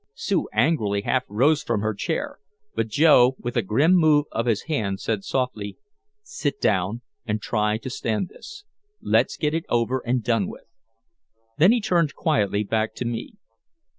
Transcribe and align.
Sue 0.15 0.47
angrily 0.51 1.01
half 1.01 1.25
rose 1.27 1.61
from 1.61 1.81
her 1.81 1.93
chair, 1.93 2.39
but 2.73 2.87
Joe 2.87 3.35
with 3.37 3.55
a 3.55 3.61
grim 3.61 3.93
move 3.93 4.25
of 4.31 4.47
his 4.47 4.63
hand 4.63 4.99
said 4.99 5.23
softly, 5.23 5.77
"Sit 6.23 6.59
down 6.59 7.01
and 7.27 7.39
try 7.39 7.77
to 7.77 7.87
stand 7.91 8.29
this. 8.29 8.65
Let's 8.99 9.37
get 9.37 9.53
it 9.53 9.65
over 9.69 10.01
and 10.03 10.23
done 10.23 10.47
with." 10.49 10.65
Then 11.59 11.71
he 11.71 11.81
turned 11.81 12.15
quietly 12.15 12.63
back 12.63 12.95
to 12.95 13.05
me. 13.05 13.33